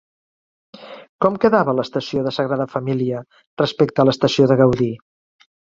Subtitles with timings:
[1.25, 3.21] Com quedava l'estació de Sagrada Família
[3.65, 4.93] respecte a l'estació de Gaudí?